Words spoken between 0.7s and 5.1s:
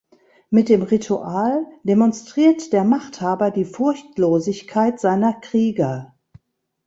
Ritual demonstriert der Machthaber die Furchtlosigkeit